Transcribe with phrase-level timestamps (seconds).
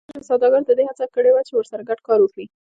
[0.09, 2.45] ډېرو سوداګرو د دې هڅه کړې وه چې ورسره ګډ کار وکړي